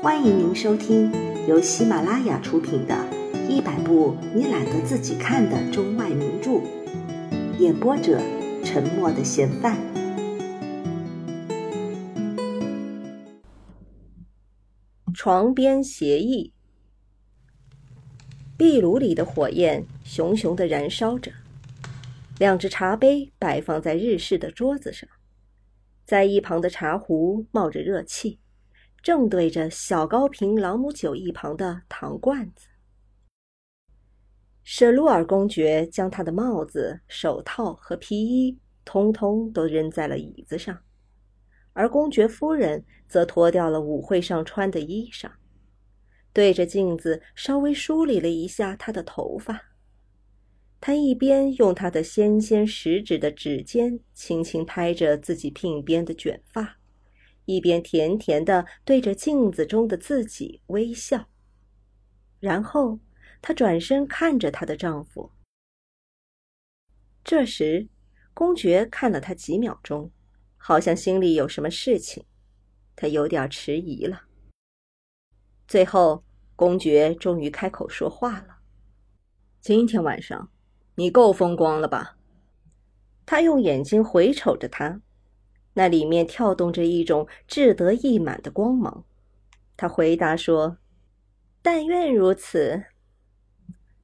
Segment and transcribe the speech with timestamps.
[0.00, 1.10] 欢迎您收听
[1.48, 2.94] 由喜马拉雅出品的
[3.48, 6.50] 《一百部你懒得自己看的中外名著》，
[7.58, 8.20] 演播者：
[8.64, 9.76] 沉默的嫌犯。
[15.12, 16.52] 床边协议。
[18.56, 21.32] 壁炉里的火焰熊熊的燃烧着，
[22.38, 25.10] 两只茶杯摆放在日式的桌子上，
[26.06, 28.38] 在一旁的茶壶冒着热气。
[29.02, 32.66] 正对着小高瓶朗姆酒一旁的糖罐子，
[34.64, 40.78] 舍鲁尔公爵将他的帽子、手套和皮衣通通都扔在了椅子上，
[41.72, 45.30] 而公爵夫人则脱掉了舞会上穿的衣裳，
[46.32, 49.62] 对着镜子稍微梳理了一下她的头发。
[50.80, 56.77] 她一边用她的纤纤十指的指尖轻轻拍着自己鬓边的卷发。
[57.48, 61.30] 一边甜甜的对着镜子中的自己微笑，
[62.40, 63.00] 然后
[63.40, 65.32] 她转身看着她的丈夫。
[67.24, 67.88] 这时，
[68.34, 70.10] 公爵看了她几秒钟，
[70.58, 72.22] 好像心里有什么事情，
[72.94, 74.24] 他有点迟疑了。
[75.66, 76.22] 最后，
[76.54, 78.58] 公爵终于开口说话了
[79.62, 80.50] ：“今天晚上，
[80.96, 82.18] 你够风光了吧？”
[83.24, 85.00] 他用眼睛回瞅着她。
[85.78, 89.04] 那里面跳动着一种志得意满的光芒，
[89.76, 90.78] 他回答说
[91.62, 92.82] ：“但愿如此。”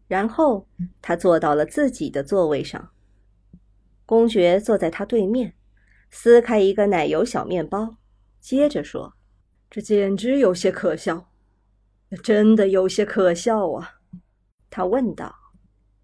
[0.06, 0.69] 然后
[1.03, 2.92] 他坐到了自己的座位上。
[4.06, 5.56] 公爵坐在他对面，
[6.12, 7.97] 撕开一个奶油小面包，
[8.38, 9.14] 接着说
[9.69, 11.33] ：“这简直有些可笑，
[12.22, 13.94] 真的有些可笑啊！”
[14.70, 15.34] 他问道：“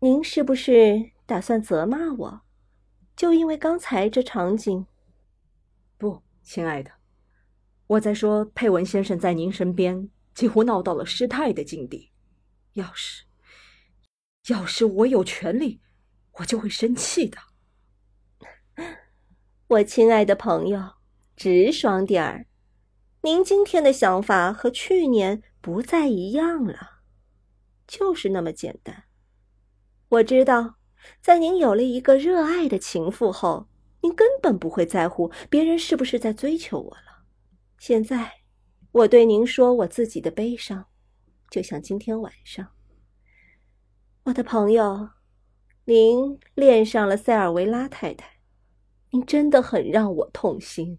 [0.00, 2.40] 您是不是打算责骂我？
[3.14, 4.84] 就因为刚才这场景？”
[6.52, 6.90] 亲爱的，
[7.86, 12.10] 我在说佩文先生在您身边几乎闹到了失态的境地。
[12.72, 13.22] 要是，
[14.48, 15.80] 要是我有权利，
[16.40, 17.38] 我就会生气的。
[19.68, 20.94] 我亲爱的朋友，
[21.36, 22.46] 直爽点儿。
[23.20, 27.02] 您今天的想法和去年不再一样了，
[27.86, 29.04] 就是那么简单。
[30.08, 30.78] 我知道，
[31.22, 33.69] 在您有了一个热爱的情妇后。
[34.02, 37.24] 您根本不会在乎别人是不是在追求我了。
[37.78, 38.32] 现在，
[38.92, 40.86] 我对您说我自己的悲伤，
[41.50, 42.68] 就像今天晚上，
[44.24, 45.10] 我的朋友，
[45.84, 48.40] 您恋上了塞尔维拉太太，
[49.10, 50.98] 您真的很让我痛心。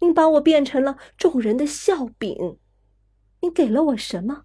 [0.00, 2.58] 您把我变成了众人的笑柄，
[3.40, 4.44] 您给了我什么？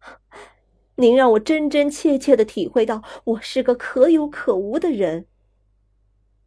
[0.96, 5.26] 您让我真真切切的体会到我是个可有可无的人。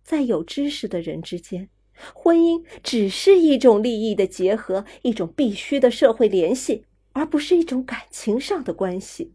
[0.06, 1.68] 在有知识的人之间，
[2.14, 9.34] 婚姻只是一种利益的结合，一种必须的社会联系，而不是一种感情上的关系。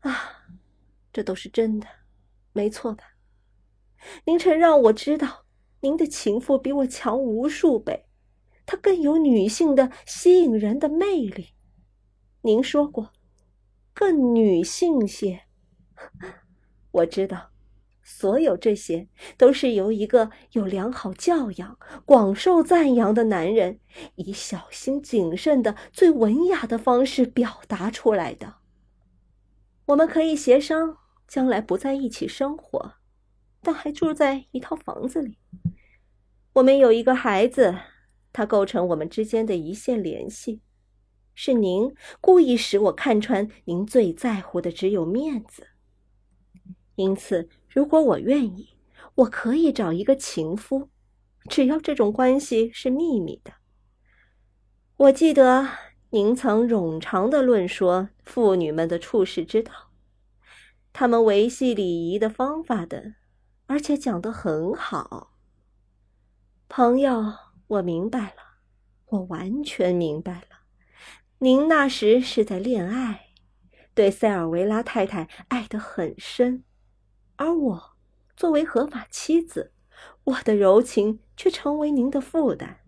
[0.00, 0.46] 啊，
[1.12, 1.86] 这都是真的，
[2.54, 3.04] 没错吧？
[4.24, 5.44] 您曾让我知道，
[5.80, 8.06] 您的情妇比我强无数倍，
[8.64, 11.48] 她更有女性的吸引人的魅力。
[12.40, 13.12] 您说过，
[13.92, 15.42] 更女性些。
[16.90, 17.50] 我知道。
[18.08, 23.80] 所有这些都是由一个有良好教养、广受赞扬的男人，
[24.14, 28.58] 以小心谨慎的、最文雅的方式表达出来的。
[29.86, 32.94] 我们可以协商将来不在一起生活，
[33.60, 35.38] 但还住在一套房子里。
[36.52, 37.76] 我们有一个孩子，
[38.32, 40.60] 他构成我们之间的一线联系。
[41.34, 45.66] 是您故意使我看穿，您最在乎的只有面子，
[46.94, 47.48] 因此。
[47.76, 48.70] 如果我愿意，
[49.16, 50.88] 我可以找一个情夫，
[51.50, 53.52] 只要这种关系是秘密的。
[54.96, 55.68] 我记得
[56.08, 59.90] 您曾冗长的论说妇女们的处世之道，
[60.94, 63.16] 他们维系礼仪的方法的，
[63.66, 65.34] 而且讲得很好。
[66.70, 67.30] 朋友，
[67.66, 68.36] 我明白了，
[69.10, 70.60] 我完全明白了。
[71.40, 73.26] 您那时是在恋爱，
[73.92, 76.64] 对塞尔维拉太太爱得很深。
[77.36, 77.96] 而我，
[78.36, 79.72] 作为合法妻子，
[80.24, 82.80] 我的柔情却成为您的负担。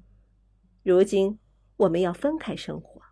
[0.82, 1.38] 如今
[1.76, 3.02] 我们要分开生活，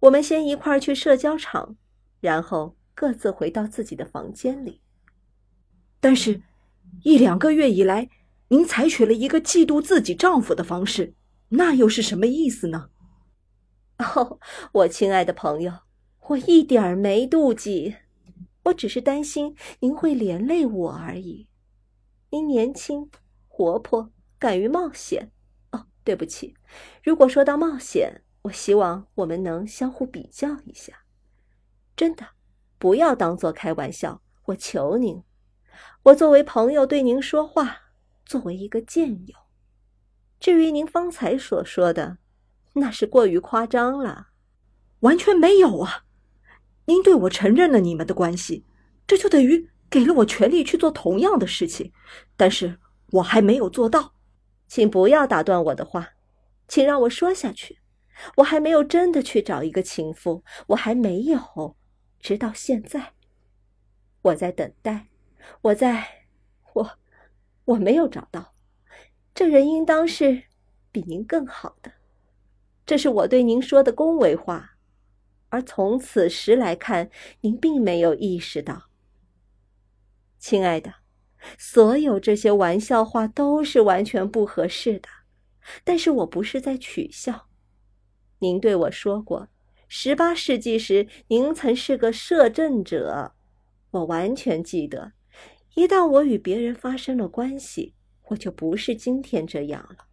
[0.00, 1.76] 我们先一块儿去社交场，
[2.20, 4.80] 然后各自回到自己的房间里。
[6.00, 6.42] 但是，
[7.04, 8.10] 一两个月以来，
[8.48, 11.14] 您采取了一个嫉妒自己丈夫的方式，
[11.50, 12.90] 那又是什么意思呢？
[13.98, 14.40] 哦，
[14.72, 15.72] 我亲爱的朋友，
[16.28, 17.94] 我一点儿没妒忌。
[18.64, 21.48] 我只是担心您会连累我而已。
[22.30, 23.10] 您年轻、
[23.48, 25.30] 活泼，敢于冒险。
[25.70, 26.54] 哦，对不起，
[27.02, 31.04] 如果说到冒险，我希望我们能相互比较一下。
[31.96, 32.26] 真的，
[32.78, 35.22] 不要当做开玩笑，我求您。
[36.04, 37.92] 我作为朋友对您说话，
[38.24, 39.34] 作为一个剑友。
[40.40, 42.18] 至于您方才所说的，
[42.74, 44.28] 那是过于夸张了，
[45.00, 46.04] 完全没有啊！
[46.86, 48.64] 您对我承认了你们的关系，
[49.06, 51.92] 这就等于给了我权利去做同样的事情，
[52.36, 52.78] 但是
[53.12, 54.14] 我还没有做到。
[54.66, 56.10] 请不要打断我的话，
[56.66, 57.80] 请让我说下去。
[58.36, 61.76] 我还没有真的去找一个情妇，我还没有，
[62.20, 63.12] 直到现在，
[64.22, 65.08] 我在等待，
[65.60, 66.26] 我在，
[66.74, 66.90] 我，
[67.64, 68.54] 我没有找到。
[69.34, 70.44] 这人应当是
[70.90, 71.92] 比您更好的，
[72.86, 74.76] 这是我对您说的恭维话，
[75.52, 77.10] 而从此时来看，
[77.42, 78.88] 您并没有意识到。
[80.38, 80.94] 亲爱的，
[81.58, 85.10] 所有这些玩笑话都是完全不合适的，
[85.84, 87.48] 但是我不是在取笑。
[88.38, 89.50] 您对我说过，
[89.88, 93.34] 十八世纪时您曾是个摄政者，
[93.90, 95.12] 我完全记得。
[95.74, 97.94] 一旦我与别人发生了关系，
[98.28, 100.06] 我就不是今天这样了。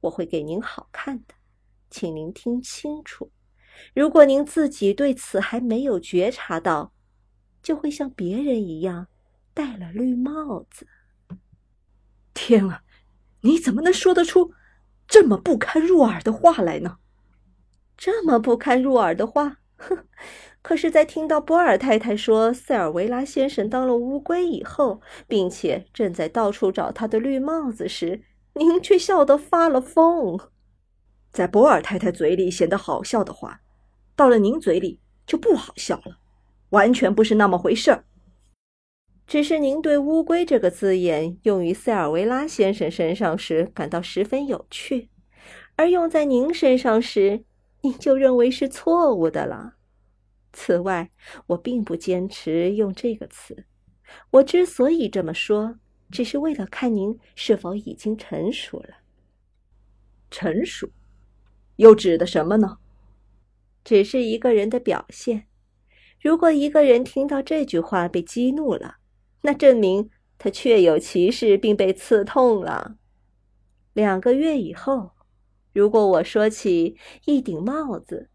[0.00, 1.34] 我会给您好看的，
[1.90, 3.30] 请您听清楚。
[3.94, 6.92] 如果您自己对此还没有觉察到，
[7.62, 9.08] 就会像别人一样
[9.52, 10.86] 戴了绿帽子。
[12.32, 12.82] 天啊，
[13.42, 14.52] 你怎么能说得出
[15.06, 16.98] 这么不堪入耳的话来呢？
[17.96, 20.06] 这么不堪入耳的话，哼！
[20.62, 28.22] 可是，在听到波尔太太说塞尔维拉先生当了乌龟以后，并且正在到处找他的绿帽子时，
[28.54, 30.38] 您却笑得发了疯。
[31.32, 33.60] 在博尔太太嘴里显得好笑的话，
[34.16, 36.18] 到了您嘴里就不好笑了，
[36.70, 38.04] 完全不是那么回事儿。
[39.26, 45.08] 只是您对“乌龟”这个字眼用于塞尔维拉先生身上时感到十分有趣，
[45.76, 47.44] 而用在您身上时。
[47.82, 49.76] 您就认为是错误的了。
[50.52, 51.10] 此外，
[51.46, 53.64] 我并不坚持用这个词。
[54.32, 55.78] 我之所以这么说，
[56.10, 58.96] 只是为了看您是否已经成熟了。
[60.30, 60.90] 成熟，
[61.80, 62.76] 又指的什么呢？
[63.82, 65.46] 只是一个人的表现。
[66.20, 68.96] 如果一个人听到这句话被激怒了，
[69.40, 72.96] 那证明他确有其事，并被刺痛了。
[73.94, 75.12] 两个月以后。
[75.72, 76.96] 如果我说起
[77.26, 78.28] 一顶帽子，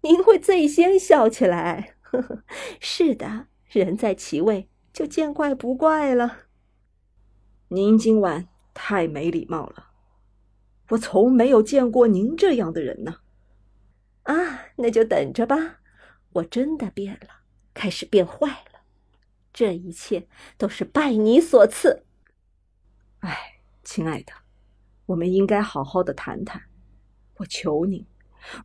[0.00, 1.94] 您会最先笑起来。
[2.00, 2.42] 呵呵，
[2.80, 6.46] 是的，人在其位，就见怪不怪了。
[7.68, 9.89] 您今晚太没礼貌了，
[10.90, 13.16] 我从没有见过您这样的人呢。
[14.24, 14.34] 啊，
[14.76, 15.80] 那就等着吧，
[16.32, 17.28] 我真的变了，
[17.74, 18.80] 开始变坏了。
[19.52, 22.04] 这一切都是拜你所赐。
[23.20, 24.32] 哎，亲爱的，
[25.06, 26.62] 我们应该好好的谈谈。
[27.38, 28.06] 我求您，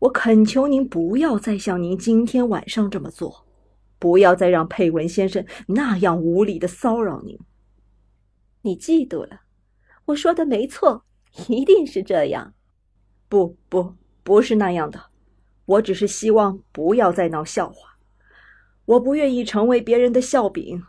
[0.01, 3.47] 我恳求您不要再像您今天晚上这么做，
[3.97, 7.39] 不要再让佩文先生那样无理的骚扰您。
[8.61, 9.41] 你嫉妒了？
[10.05, 11.05] 我说的没错，
[11.47, 12.53] 一定是这样。
[13.27, 14.99] 不不，不是那样的。
[15.65, 17.97] 我只是希望不要再闹笑话。
[18.85, 20.83] 我不愿意成为别人的笑柄，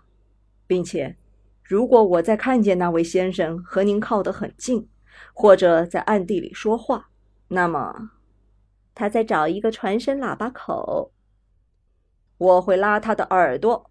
[0.66, 1.16] 并且，
[1.62, 4.87] 如果我再看见那位先生和您靠得很近，
[5.32, 7.08] 或者在暗地里说话。
[7.49, 8.10] 那么，
[8.94, 11.11] 他在找一个传声喇叭口。
[12.37, 13.90] 我会拉他的耳朵。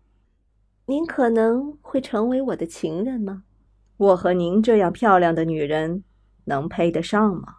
[0.85, 3.43] 您可能会成为我的情人吗？
[3.97, 6.03] 我和您这样漂亮的女人
[6.45, 7.57] 能配得上吗？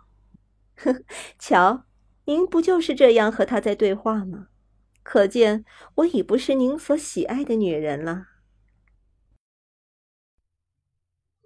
[0.77, 1.03] 呵，
[1.39, 1.85] 瞧，
[2.25, 4.49] 您不就是这样和他在对话吗？
[5.03, 5.65] 可见
[5.95, 8.25] 我已不是您所喜爱的女人了。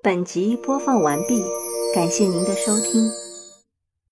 [0.03, 1.45] 本集播放完毕，
[1.95, 3.30] 感谢您的收听。